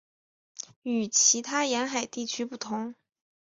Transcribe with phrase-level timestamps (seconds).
[0.81, 2.95] 与其他沿海地区不同。